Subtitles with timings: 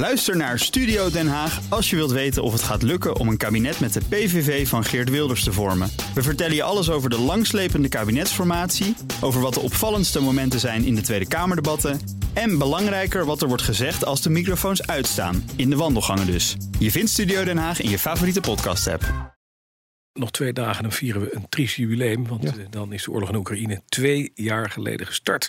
[0.00, 3.36] Luister naar Studio Den Haag als je wilt weten of het gaat lukken om een
[3.36, 5.90] kabinet met de PVV van Geert Wilders te vormen.
[6.14, 10.94] We vertellen je alles over de langslepende kabinetsformatie, over wat de opvallendste momenten zijn in
[10.94, 12.00] de Tweede Kamerdebatten
[12.32, 16.56] en belangrijker wat er wordt gezegd als de microfoons uitstaan, in de wandelgangen dus.
[16.78, 19.34] Je vindt Studio Den Haag in je favoriete podcast-app.
[20.12, 22.26] Nog twee dagen en dan vieren we een triest jubileum.
[22.26, 25.48] Want eh, dan is de oorlog in Oekraïne twee jaar geleden gestart.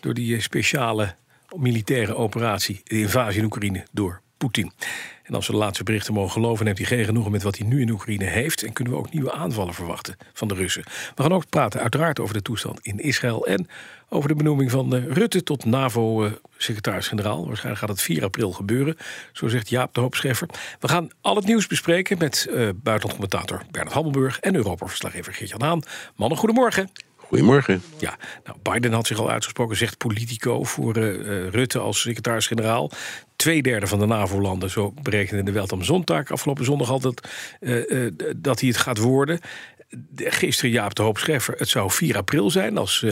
[0.00, 1.14] Door die eh, speciale
[1.56, 4.72] militaire operatie, de invasie in Oekraïne door Poetin.
[5.22, 7.66] En als we de laatste berichten mogen geloven, neemt hij geen genoegen met wat hij
[7.66, 8.62] nu in Oekraïne heeft.
[8.62, 10.84] En kunnen we ook nieuwe aanvallen verwachten van de Russen.
[11.14, 13.46] We gaan ook praten, uiteraard, over de toestand in Israël.
[13.46, 13.68] En
[14.08, 17.46] over de benoeming van eh, Rutte tot NAVO-secretaris-generaal.
[17.46, 18.96] Waarschijnlijk gaat het 4 april gebeuren,
[19.32, 20.48] zo zegt Jaap de Hoopscheffer.
[20.80, 25.82] We gaan al het nieuws bespreken met uh, buitenlandcommentator Bernard Hammelburg en Europa-verslaggever Geert-Jan Haan.
[26.16, 26.90] Mannen, goedemorgen.
[27.30, 27.82] Goedemorgen.
[27.98, 32.90] Ja, nou, Biden had zich al uitgesproken, zegt Politico voor uh, Rutte als secretaris-generaal.
[33.36, 37.28] Tweederde van de NAVO-landen, zo berekende de Welt am Zondag afgelopen zondag altijd,
[37.60, 39.40] uh, dat hij het gaat worden.
[40.16, 43.04] Gisteren Jaap de Hoop Scheffer, het zou 4 april zijn als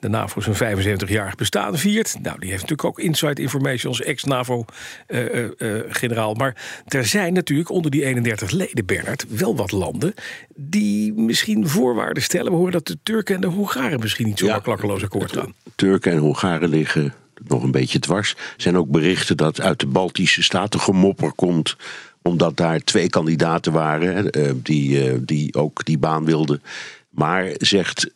[0.00, 2.16] de NAVO zijn 75-jarig bestaan viert.
[2.22, 6.34] Nou, die heeft natuurlijk ook inside information als ex-NAVO-generaal.
[6.34, 10.14] maar er zijn natuurlijk onder die 31 leden, Bernard, wel wat landen
[10.54, 12.50] die misschien voorwaarden stellen.
[12.50, 15.54] We horen dat de Turken en de Hongaren misschien niet zo ja, klakkeloos akkoord gaan.
[15.74, 17.14] Turken en Hongaren liggen
[17.46, 18.30] nog een beetje dwars.
[18.30, 21.76] Er zijn ook berichten dat uit de Baltische Staten gemopper komt
[22.22, 24.30] omdat daar twee kandidaten waren
[24.62, 26.62] die, die ook die baan wilden.
[27.10, 28.10] Maar zegt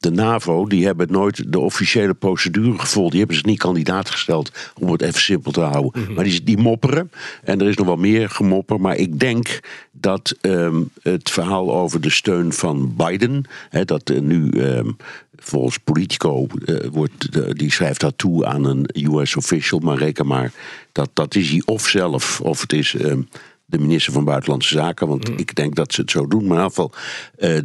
[0.00, 3.10] de NAVO, die hebben nooit de officiële procedure gevolgd.
[3.10, 6.12] Die hebben ze niet kandidaat gesteld, om het even simpel te houden.
[6.14, 7.10] Maar die, die mopperen.
[7.42, 8.80] En er is nog wel meer gemopper.
[8.80, 9.60] Maar ik denk
[9.92, 13.44] dat um, het verhaal over de steun van Biden...
[13.84, 14.96] Dat uh, nu um,
[15.36, 19.78] volgens Politico uh, wordt, uh, die schrijft dat toe aan een US official...
[19.78, 20.52] maar reken maar,
[20.92, 22.94] dat, dat is hij of zelf, of het is...
[22.94, 23.28] Um,
[23.70, 25.08] de minister van Buitenlandse Zaken.
[25.08, 25.36] Want mm.
[25.36, 26.46] ik denk dat ze het zo doen.
[26.46, 26.92] Maar in ieder geval,
[27.38, 27.58] uh,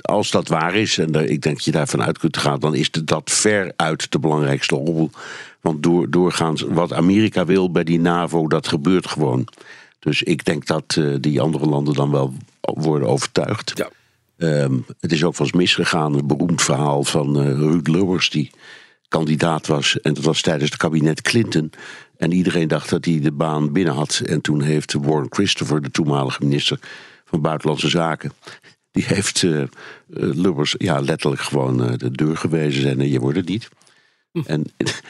[0.00, 2.90] als dat waar is, en ik denk dat je daarvan uit kunt gaan, dan is
[2.90, 5.10] dat ver uit de belangrijkste rol.
[5.60, 9.48] Want door, doorgaans, wat Amerika wil bij die NAVO, dat gebeurt gewoon.
[9.98, 13.72] Dus ik denk dat uh, die andere landen dan wel worden overtuigd.
[13.74, 13.88] Ja.
[14.38, 18.50] Um, het is ook wel eens misgegaan, een beroemd verhaal van uh, Ruud Lubbers, die
[19.08, 20.00] kandidaat was.
[20.00, 21.70] En dat was tijdens het kabinet Clinton.
[22.16, 24.22] En iedereen dacht dat hij de baan binnen had.
[24.24, 26.78] En toen heeft Warren Christopher, de toenmalige minister
[27.24, 28.32] van Buitenlandse Zaken.
[28.90, 29.62] Die heeft uh,
[30.08, 33.00] Lubbers ja, letterlijk gewoon uh, de deur gewezen.
[33.00, 33.68] En je wordt het niet.
[34.44, 34.64] En,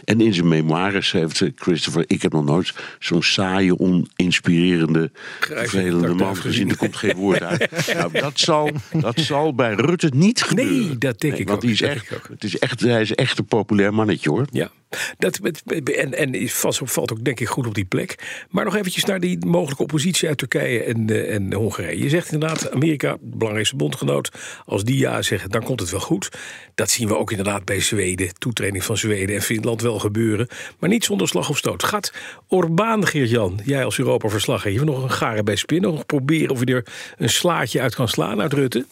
[0.05, 5.11] en in zijn memoires heeft Christopher, ik heb nog nooit zo'n saaie, oninspirerende,
[5.41, 6.71] vervelende man gezien.
[6.71, 7.87] Er komt geen woord uit.
[7.95, 10.87] nou, dat, zal, dat zal bij Rutte niet gebeuren.
[10.87, 11.65] Nee, dat denk ik want ook.
[11.65, 14.47] Die is echt, het is echt, hij is echt een populair mannetje hoor.
[14.51, 14.71] Ja.
[15.19, 15.41] Dat,
[15.85, 18.45] en en valt, valt ook denk ik goed op die plek.
[18.51, 22.03] Maar nog eventjes naar die mogelijke oppositie uit Turkije en, uh, en Hongarije.
[22.03, 24.31] Je zegt inderdaad, Amerika, belangrijkste bondgenoot.
[24.65, 26.29] Als die ja zeggen, dan komt het wel goed.
[26.75, 28.35] Dat zien we ook inderdaad bij Zweden.
[28.39, 30.49] Toetreding van Zweden en Finland wel gebeuren.
[30.79, 31.85] Maar niet zonder slag of stoot.
[31.85, 32.13] Gaat
[32.49, 34.87] Orbán, Geert-Jan, jij als Europa-verslaggever...
[34.87, 35.91] nog een garen bij spinnen?
[35.91, 36.87] Nog proberen of je er
[37.17, 38.87] een slaatje uit kan slaan uit Rutte?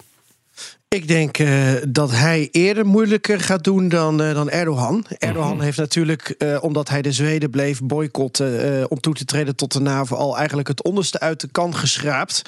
[0.95, 5.07] Ik denk uh, dat hij eerder moeilijker gaat doen dan, uh, dan Erdogan.
[5.19, 5.61] Erdogan mm -hmm.
[5.61, 9.81] heeft natuurlijk, uh, omdat hij de Zweden bleef boycotten om toe te treden tot de
[9.81, 12.43] NAVO, al eigenlijk het onderste uit de kan geschraapt.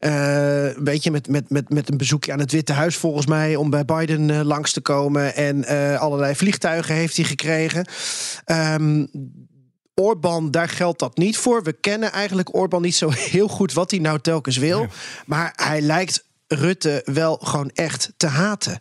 [0.00, 3.56] Uh, een beetje met, met, met, met een bezoekje aan het Witte Huis, volgens mij,
[3.56, 5.34] om bij Biden uh, langs te komen.
[5.34, 7.86] En uh, allerlei vliegtuigen heeft hij gekregen.
[8.46, 9.10] Um,
[9.94, 11.62] Orbán, daar geldt dat niet voor.
[11.62, 14.86] We kennen eigenlijk Orbán niet zo heel goed wat hij nou telkens wil.
[15.26, 18.80] Maar hij lijkt Rutte wel gewoon echt te haten.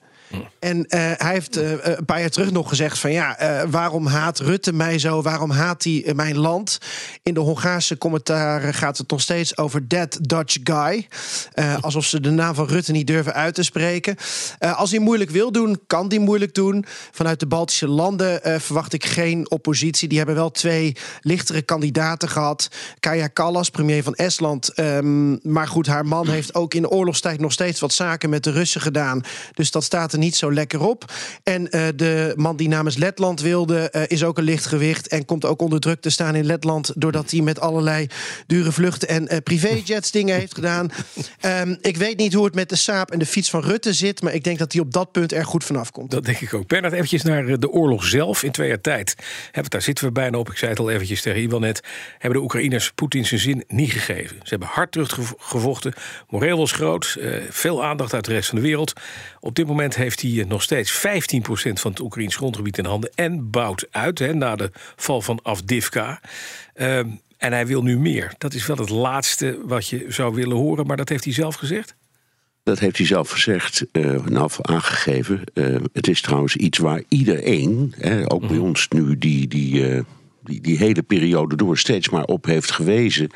[0.60, 3.38] En uh, hij heeft uh, een paar jaar terug nog gezegd van ja,
[3.70, 5.22] waarom haat Rutte mij zo?
[5.22, 6.78] Waarom haat hij mijn land?
[7.24, 11.08] In de Hongaarse commentaren gaat het nog steeds over that Dutch guy.
[11.82, 14.16] alsof ze de naam van Rutte niet durven uit te spreken.
[14.60, 16.86] als hij moeilijk wil doen, kan hij moeilijk doen.
[17.12, 20.08] Vanuit de Baltische landen verwacht ik geen oppositie.
[20.08, 22.70] Die hebben wel twee lichtere kandidaten gehad.
[23.00, 24.80] Kaja Kallas, premier van Estland.
[24.80, 28.44] Um, maar goed, haar man heeft ook in de oorlogstijd nog steeds wat zaken met
[28.44, 29.22] de Russen gedaan.
[29.54, 31.06] Dus dat staat er niet zo lekker op.
[31.44, 35.08] En uh, de man die namens Letland wilde, uh, is ook een lichtgewicht.
[35.08, 36.92] En komt ook onder druk te staan in Letland.
[36.96, 38.08] Doordat hij met allerlei
[38.48, 40.92] dure vluchten en uh, privéjets dingen heeft gedaan.
[41.46, 44.22] Um, ik weet niet hoe het met de saap en de fiets van Rutte zit.
[44.22, 46.12] Maar ik denk dat hij op dat punt er goed vanaf komt.
[46.12, 46.68] Dat denk ik ook.
[46.68, 48.44] Bernard, eventjes naar de oorlog zelf.
[48.44, 49.16] In twee jaar tijd.
[49.68, 50.50] Daar zitten we bijna op.
[50.50, 51.84] Ik zei het al eventjes tegen Iwan net.
[52.18, 54.38] Hebben de Oekraïners Poetin zijn zin niet gegeven.
[54.44, 55.94] Ze hebben hard teruggevochten.
[56.30, 57.18] Moreel was groot.
[57.50, 58.94] veel aandacht uit de rest van de wereld.
[59.44, 61.02] Op dit moment heeft hij nog steeds 15%
[61.74, 66.22] van het Oekraïns grondgebied in handen en bouwt uit hè, na de val van Afdivka.
[66.74, 67.08] Ehm,
[67.38, 68.34] en hij wil nu meer.
[68.38, 71.56] Dat is wel het laatste wat je zou willen horen, maar dat heeft hij zelf
[71.56, 71.96] gezegd.
[72.64, 75.42] Dat heeft hij zelf gezegd, uh, nou aangegeven.
[75.54, 80.02] Uh, het is trouwens iets waar iedereen, hè, ook bij ons nu, die, die, uh,
[80.44, 83.30] die, die hele periode door steeds maar op heeft gewezen.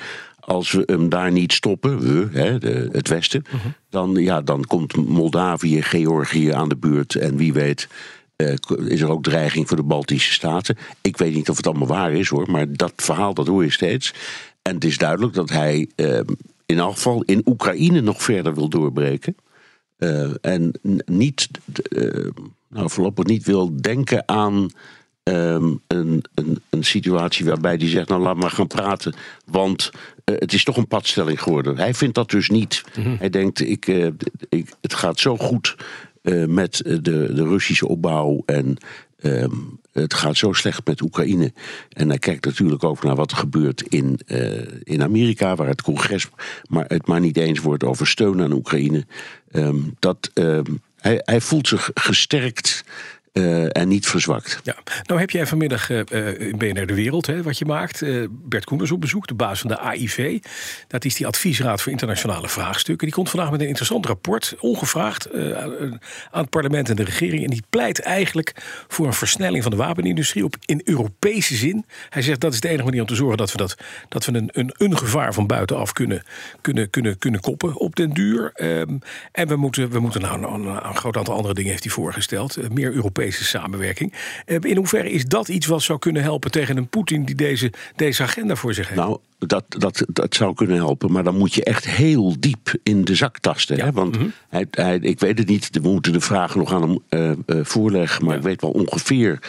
[0.46, 2.00] Als we hem daar niet stoppen,
[2.32, 2.52] hè,
[2.92, 3.44] het Westen,
[3.90, 7.16] dan, ja, dan komt Moldavië, Georgië aan de beurt.
[7.16, 7.88] En wie weet
[8.86, 10.78] is er ook dreiging voor de Baltische Staten.
[11.02, 13.72] Ik weet niet of het allemaal waar is hoor, maar dat verhaal dat hoor je
[13.72, 14.14] steeds.
[14.62, 15.90] En het is duidelijk dat hij
[16.66, 19.36] in elk geval in Oekraïne nog verder wil doorbreken.
[19.98, 20.72] Uh, en
[21.06, 21.50] niet,
[22.70, 24.70] nou voorlopig niet wil denken aan
[25.30, 29.14] um, een, een, een, situatie waarbij hij zegt: Nou, laat maar gaan praten,
[29.46, 29.92] want
[30.26, 31.78] uh, het is toch een padstelling geworden.
[31.78, 32.84] Hij vindt dat dus niet.
[32.98, 33.16] Mm -hmm.
[33.20, 33.88] Hij denkt: ik,
[34.50, 35.76] ik, Het gaat zo goed
[36.48, 37.00] met de,
[37.34, 38.78] de Russische opbouw en
[39.26, 41.54] Um, het gaat zo slecht met Oekraïne.
[41.90, 45.82] En hij kijkt natuurlijk ook naar wat er gebeurt in, uh, in Amerika, waar het
[45.82, 46.28] congres
[46.70, 49.06] maar het maar niet eens wordt over steun aan Oekraïne.
[49.52, 52.84] Um, dat, um, hij, hij voelt zich gesterkt
[53.38, 54.60] uh, en niet verzwakt.
[54.64, 54.76] Ja.
[55.04, 56.00] Nou heb jij vanmiddag uh,
[56.40, 59.70] in BNR De Wereld, hè, wat je maakt, Bert Koenders op bezoek, de baas van
[59.70, 60.40] de AIV.
[60.88, 63.08] Dat is die adviesraad voor internationale vraagstukken.
[63.08, 66.00] Die komt vandaag met een interessant rapport, ongevraagd, aan
[66.32, 67.44] het parlement en de regering.
[67.44, 68.54] En die pleit eigenlijk
[68.88, 71.86] voor een versnelling van de wapenindustrie op, in Europese zin.
[72.10, 73.78] Hij zegt dat is de enige manier om te zorgen dat we, dat,
[74.10, 76.24] dat we een, een, gevaar van buitenaf kunnen,
[76.62, 78.52] kunnen, kunnen, kunnen koppen op den duur.
[78.56, 79.00] Um,
[79.32, 82.74] en we moeten, we moeten nou, een, een groot aantal andere dingen heeft hij voorgesteld.
[82.74, 84.14] meer Europese samenwerking.
[84.46, 87.72] Eh, in hoeverre is dat iets wat zou kunnen helpen tegen een Poetin die deze,
[87.96, 89.00] deze agenda voor zich heeft?
[89.00, 93.04] Nou, dat, dat, dat zou kunnen helpen, maar dan moet je echt heel diep in
[93.04, 93.78] de zak tasten.
[93.78, 93.86] Ja.
[93.86, 93.92] Hè?
[93.92, 94.32] Want mm-hmm.
[94.50, 97.66] hij, hij, ik weet het niet, we moeten de vragen nog aan hem uh, uh,
[97.66, 98.40] voorleggen, maar ja.
[98.40, 99.40] ik weet wel ongeveer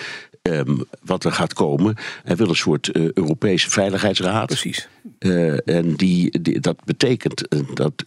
[0.43, 1.96] Um, wat er gaat komen.
[2.25, 4.46] Hij wil een soort uh, Europese Veiligheidsraad.
[4.46, 4.88] Precies.
[5.19, 8.05] Uh, en die, die, dat betekent dat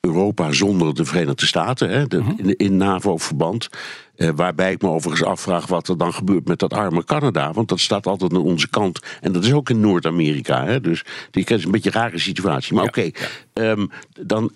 [0.00, 2.38] Europa zonder de Verenigde Staten, hè, de, uh-huh.
[2.38, 3.68] in, in NAVO-verband.
[4.16, 7.52] Uh, waarbij ik me overigens afvraag wat er dan gebeurt met dat arme Canada.
[7.52, 9.00] Want dat staat altijd aan onze kant.
[9.20, 10.78] En dat is ook in Noord-Amerika.
[10.78, 12.74] Dus die is een beetje een rare situatie.
[12.74, 13.14] Maar ja, oké, okay,
[13.54, 13.70] ja.
[13.70, 13.90] um,
[14.20, 14.50] dan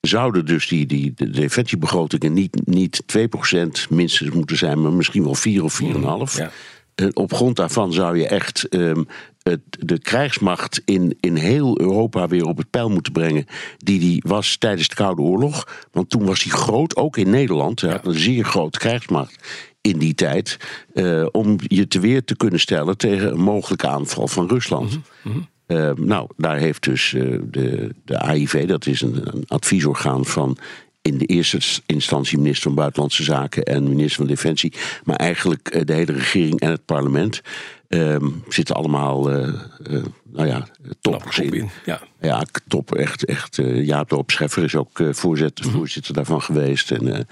[0.00, 5.34] zouden dus die, die de defensiebegrotingen niet, niet 2% minstens moeten zijn, maar misschien wel
[5.34, 5.88] 4 of 4,5.
[6.36, 6.50] Ja.
[7.12, 9.06] Op grond daarvan zou je echt um,
[9.44, 13.46] het, de krijgsmacht in, in heel Europa weer op het peil moeten brengen.
[13.76, 15.86] Die die was tijdens de Koude Oorlog.
[15.92, 17.80] Want toen was hij groot, ook in Nederland.
[17.80, 19.36] Hij had een zeer grote krijgsmacht
[19.80, 20.56] in die tijd.
[20.94, 24.92] Uh, om je te weer te kunnen stellen tegen een mogelijke aanval van Rusland.
[24.92, 25.52] Mm -hmm.
[25.66, 30.56] Uh, nou, daar heeft dus uh, de, de AIV, dat is een, een, adviesorgaan van
[31.02, 34.72] in de eerste instantie minister van Buitenlandse Zaken en minister van Defensie,
[35.04, 37.42] maar eigenlijk de hele regering en het parlement.
[38.48, 39.28] Zitten allemaal,
[40.32, 40.66] nou ja,
[41.00, 41.52] toppers in.
[41.52, 41.70] in.
[41.84, 42.00] Ja.
[42.20, 42.94] ja, top.
[42.94, 45.80] Echt, echt Jaap de Scheffer is ook voorzitter, mm-hmm.
[45.80, 46.90] voorzitter daarvan geweest.
[46.90, 47.26] En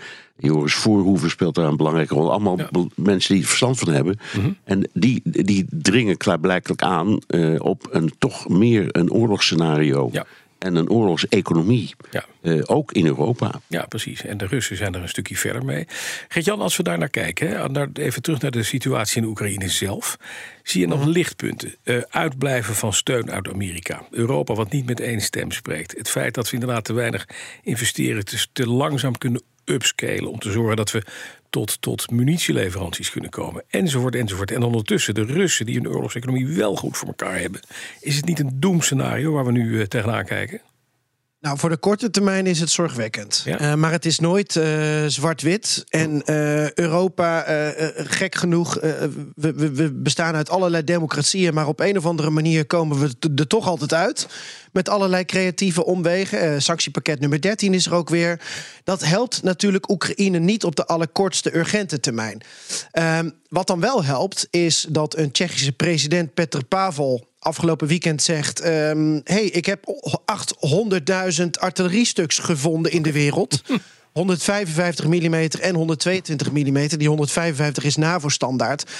[0.48, 2.30] Joris Voorhoeven speelt daar een belangrijke rol.
[2.30, 2.68] Allemaal ja.
[2.94, 4.18] mensen die er verstand van hebben.
[4.36, 4.56] Mm-hmm.
[4.64, 10.08] En die, die dringen klaarblijkelijk aan uh, op een toch meer een oorlogsscenario.
[10.12, 10.26] Ja.
[10.62, 11.94] En een oorlogseconomie.
[12.10, 12.24] Ja.
[12.42, 13.60] Uh, ook in Europa.
[13.66, 14.24] Ja, precies.
[14.24, 15.86] En de Russen zijn er een stukje verder mee.
[16.28, 20.16] Gert-Jan, als we daar naar kijken, hè, even terug naar de situatie in Oekraïne zelf.
[20.62, 21.12] Zie je nog mm-hmm.
[21.12, 21.74] lichtpunten?
[21.84, 24.06] Uh, uitblijven van steun uit Amerika.
[24.10, 25.96] Europa wat niet met één stem spreekt.
[25.96, 27.28] Het feit dat we inderdaad te weinig
[27.62, 31.02] investeren, te, te langzaam kunnen upscalen om te zorgen dat we
[31.52, 33.64] tot, tot munitieleveranties kunnen komen.
[33.68, 34.50] Enzovoort, enzovoort.
[34.50, 37.60] En ondertussen de Russen die hun oorlogseconomie wel goed voor elkaar hebben.
[38.00, 40.60] Is het niet een doemscenario waar we nu uh, tegenaan kijken?
[41.40, 43.42] Nou, voor de korte termijn is het zorgwekkend.
[43.44, 43.60] Ja.
[43.60, 45.84] Uh, maar het is nooit uh, zwart-wit.
[45.88, 47.44] En uh, Europa,
[47.96, 51.54] gek genoeg, we, we, we, bestaan uit allerlei democratieën.
[51.54, 54.26] Maar op een of andere manier komen we er toch altijd uit.
[54.72, 56.62] Met allerlei creatieve omwegen.
[56.62, 58.40] sanctiepakket nummer 13 is er ook weer.
[58.84, 62.40] Dat helpt natuurlijk Oekraïne niet op de allerkortste urgente termijn.
[62.90, 68.64] Ehm, wat dan wel helpt, is dat een Tsjechische president Petr Pavel afgelopen weekend zegt:
[68.64, 69.84] um, hey, ik heb
[71.40, 73.62] 800.000 artilleriestuks gevonden in de wereld.
[74.12, 76.88] 155 mm en 122 mm.
[76.88, 78.90] Die 155 is NAVO-standaard.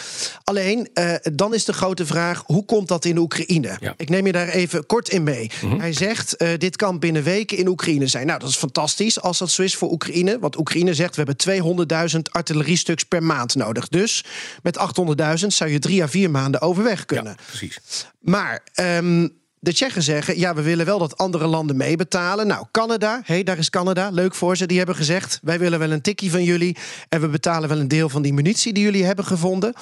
[0.44, 3.76] Alleen, uh, dan is de grote vraag: hoe komt dat in Oekraïne?
[3.80, 3.94] Ja.
[3.96, 5.50] Ik neem je daar even kort in mee.
[5.62, 5.80] Mm -hmm.
[5.80, 8.26] Hij zegt: uh, dit kan binnen weken in Oekraïne zijn.
[8.26, 10.38] Nou, dat is fantastisch als dat zo is voor Oekraïne.
[10.38, 13.88] Want Oekraïne zegt: we hebben 200.000 artilleriestuks per maand nodig.
[13.88, 14.24] Dus
[14.62, 14.78] met
[15.40, 17.34] 800.000 zou je drie à vier maanden overweg kunnen.
[17.38, 17.80] Ja, precies.
[18.20, 18.62] Maar.
[18.80, 22.46] Um, De Tsjechen zeggen, ja, we willen wel dat andere landen meebetalen.
[22.46, 24.66] Nou, Canada, hé, daar is Canada, leuk voor ze.
[24.66, 26.76] Die hebben gezegd, wij willen wel een tikkie van jullie...
[27.08, 29.72] en we betalen wel een deel van die munitie die jullie hebben gevonden.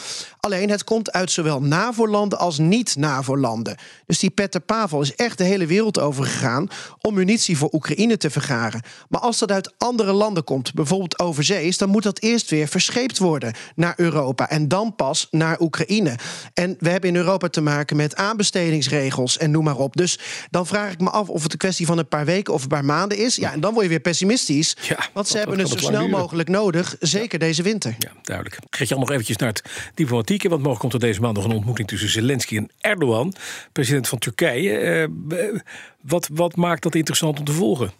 [0.40, 3.76] Alleen, het komt uit zowel NAVO-landen als niet-NAVO-landen.
[4.06, 6.68] Dus die Petter Pavel is echt de hele wereld over gegaan...
[7.00, 8.82] om munitie voor Oekraïne te vergaren.
[9.08, 11.78] Maar als dat uit andere landen komt, bijvoorbeeld overzees...
[11.78, 14.48] dan moet dat eerst weer verscheept worden naar Europa...
[14.48, 16.14] en dan pas naar Oekraïne.
[16.54, 19.96] En we hebben in Europa te maken met aanbestedingsregels en noem maar op.
[19.96, 20.18] Dus
[20.50, 22.68] dan vraag ik me af of het een kwestie van een paar weken of een
[22.68, 23.36] paar maanden is.
[23.36, 24.76] Ja, en dan word je weer pessimistisch.
[24.88, 27.94] Ja, want ze dat- hebben dat het zo snel mogelijk nodig, zeker deze winter.
[27.98, 28.58] Ja, duidelijk.
[28.70, 29.62] Geert-Jan, nog eventjes naar het
[29.94, 30.48] diplomatieke.
[30.48, 33.34] Want morgen komt er deze maand nog een ontmoeting tussen Zelensky en Erdogan,
[33.72, 34.78] president van Turkije.
[34.78, 35.62] Eh, b-
[36.00, 37.90] wat, wat maakt dat interessant om te volgen?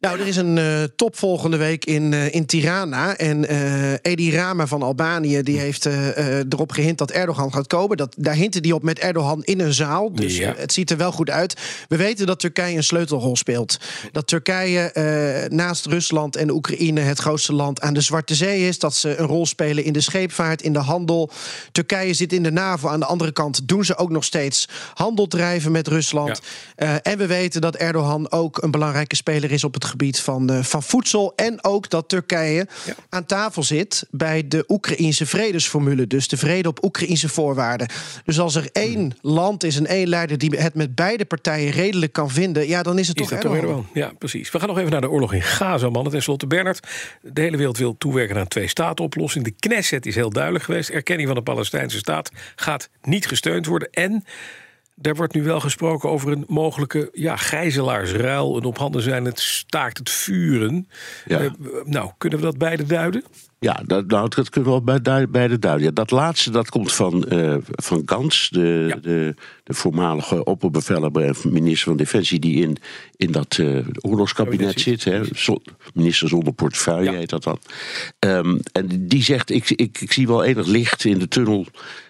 [0.00, 3.16] Nou, er is een eh, top volgende week in, eh, in Tirana.
[3.16, 7.96] En eh Edi Rama van Albanië die heeft erop gehint dat Erdogan gaat komen.
[7.96, 10.12] Dat, daar hinten die op met Erdogan in een zaal.
[10.12, 10.54] Dus Ja.
[10.56, 11.56] het ziet er wel goed uit.
[11.88, 13.76] We weten dat Turkije een sleutelrol speelt.
[14.12, 18.78] Dat Turkije naast Rusland en Oekraïne het grootste land aan de Zwarte Zee is.
[18.78, 21.30] Dat ze een rol spelen in de scheepvaart, in de handel.
[21.72, 22.88] Turkije zit in de NAVO.
[22.88, 26.40] Aan de andere kant doen ze ook nog steeds handel drijven met Rusland.
[27.02, 30.62] En we weten dat Erdogan ook een belangrijke speler is op het gebied van, eh,
[30.62, 31.32] van voedsel.
[31.36, 32.94] En ook dat Turkije Ja.
[33.08, 36.06] aan tafel zit bij de Oekraïnse vredesformule.
[36.06, 37.88] Dus de vrede op Oekraïnse voorwaarden.
[38.24, 42.12] Dus als er één land is en één leider die het met beide partijen redelijk
[42.12, 43.58] kan vinden, ja, dan is het Is toch Erdogan.
[43.58, 43.86] Erdogan?
[43.94, 44.50] Ja, precies.
[44.50, 46.12] We gaan nog even naar de oorlog in Gaza, mannen.
[46.12, 46.86] Ten slotte, Bernard.
[47.22, 49.44] De hele wereld wil toewerken naar een twee-staten-oplossing.
[49.44, 50.88] De Knesset is heel duidelijk geweest.
[50.88, 53.90] Erkenning van de Palestijnse staat gaat niet gesteund worden.
[53.90, 54.24] En
[55.02, 58.56] er wordt nu wel gesproken over een mogelijke ja, gijzelaarsruil.
[58.56, 60.88] Een op handen zijn het staakt het vuren.
[61.26, 61.40] Ja.
[61.40, 61.50] Eh,
[61.84, 63.24] nou, kunnen we dat beide duiden?
[63.58, 65.86] Ja, dat, nou, dat kunnen we wel bij, du- bij de duiden.
[65.86, 68.96] Ja, dat laatste dat komt van, eh, van Gans, de, Ja.
[68.96, 69.34] de,
[69.64, 72.38] de voormalige opperbevelhebber en minister van Defensie...
[72.38, 72.76] die in,
[73.16, 73.66] in dat eh,
[74.00, 75.04] oorlogskabinet Kabinet zit.
[75.04, 75.20] Hè,
[75.94, 77.16] minister zonder portefeuille Ja.
[77.16, 77.58] heet dat dan.
[78.18, 81.66] Ehm, en die zegt, ik, ik, ik zie wel enig licht in de tunnel...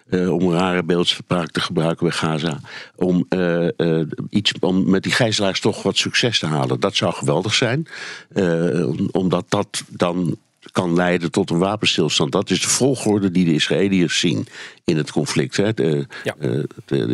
[0.09, 2.59] eh, om een rare beeldspraak te gebruiken bij Gaza...
[2.95, 6.79] om, eh, eh, iets, om met die gijzelaars toch wat succes te halen.
[6.79, 7.87] Dat zou geweldig zijn.
[8.35, 10.37] om- omdat dat dan
[10.71, 12.31] kan leiden tot een wapenstilstand.
[12.31, 14.47] Dat is de volgorde die de Israëliërs zien
[14.83, 15.57] in het conflict.
[15.57, 15.73] Hè.
[15.73, 16.35] De, Ja.
[16.39, 17.05] de, de,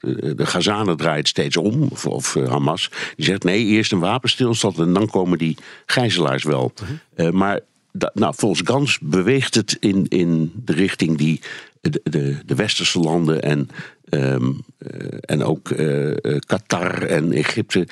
[0.00, 2.90] de, de Gazanen draait steeds om, of, of Hamas.
[3.16, 6.72] Die zegt nee, eerst een wapenstilstand en dan komen die gijzelaars wel.
[7.14, 7.60] Eh, maar
[8.12, 11.40] nou, volgens Gans beweegt het in, in de richting die
[11.90, 13.68] de, de, de westerse landen en,
[14.08, 14.90] ehm, eh,
[15.20, 16.16] en ook eh, eh,
[16.46, 17.86] Qatar en Egypte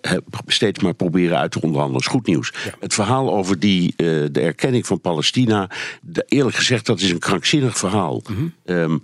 [0.00, 2.00] heb- steeds maar proberen uit te onderhandelen.
[2.02, 2.52] Dat is goed nieuws.
[2.80, 5.70] Het verhaal over die, de erkenning van Palestina,
[6.02, 8.22] de- eerlijk gezegd, dat is een krankzinnig verhaal.
[8.64, 8.96] Ehm,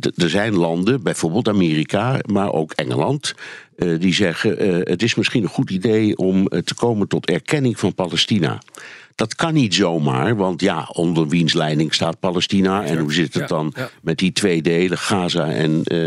[0.00, 3.34] d- er zijn landen, bijvoorbeeld Amerika, maar ook Engeland,
[3.98, 8.60] die zeggen: het is misschien een goed idee om te komen tot erkenning van Palestina.
[9.14, 12.84] Dat kan niet zomaar, want ja, onder wiens leiding staat Palestina?
[12.84, 15.98] En hoe zit het dan met die twee delen, Gaza en eh,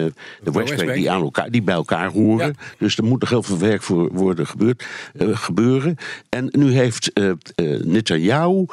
[0.43, 2.55] de Westbank, die, aan elkaar, die bij elkaar horen?
[2.77, 5.95] Dus er moet nog heel veel werk voor worden gebeurd, eh, gebeuren.
[6.29, 7.31] En nu heeft eh,
[7.83, 8.65] Netanyahu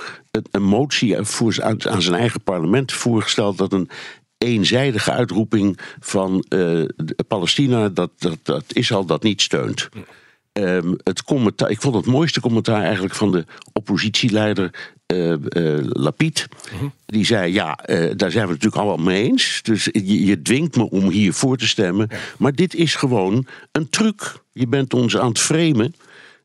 [0.50, 3.88] een, motie voor, aan, zijn eigen parlement voorgesteld dat een
[4.38, 6.44] eenzijdige uitroeping van
[7.28, 9.88] Palestina, dat, dat, dat Israël dat niet steunt.
[10.52, 14.92] Ehm, het commentaar, ik vond het mooiste commentaar eigenlijk van de oppositieleider
[15.92, 16.48] Lapid.
[17.06, 19.60] Die zei: Ja, eh, daar zijn we het natuurlijk allemaal mee eens.
[19.62, 22.08] Dus je, je dwingt me om hier voor te stemmen.
[22.38, 24.42] Maar dit is gewoon een truc.
[24.52, 25.94] Je bent ons aan het framen.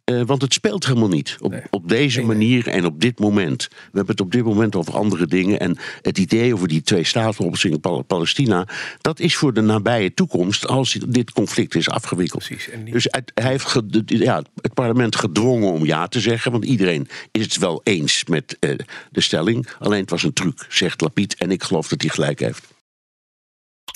[0.07, 1.61] Eh, want het speelt helemaal niet op, Nee.
[1.69, 2.35] op deze Nee, nee.
[2.37, 3.67] manier en op dit moment.
[3.69, 5.59] We hebben het op dit moment over andere dingen.
[5.59, 8.67] En het idee over die twee staten Pal Palestina...
[9.01, 12.43] dat is voor de nabije toekomst als dit conflict is afgewikkeld.
[12.45, 16.51] Precies, en niet- Dus het, hij heeft ja, het parlement gedwongen om ja te zeggen.
[16.51, 18.71] Want iedereen is het wel eens met eh,
[19.11, 19.67] de stelling.
[19.79, 21.35] Alleen het was een truc, zegt Lapid.
[21.35, 22.75] En ik geloof dat hij gelijk heeft.